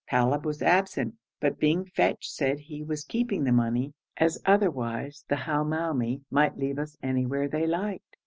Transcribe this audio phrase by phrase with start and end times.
[0.09, 5.35] Talib was absent, but being fetched said he was keeping the money, as otherwise the
[5.45, 8.17] Hamoumi might leave us anywhere they liked.